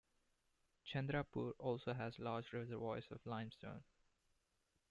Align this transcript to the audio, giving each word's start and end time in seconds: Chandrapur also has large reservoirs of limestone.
Chandrapur 0.83 1.53
also 1.59 1.93
has 1.93 2.17
large 2.17 2.53
reservoirs 2.53 3.05
of 3.11 3.23
limestone. 3.23 3.83